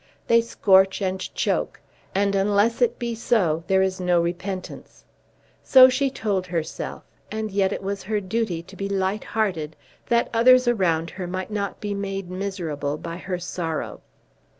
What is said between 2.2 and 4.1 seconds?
unless it be so there is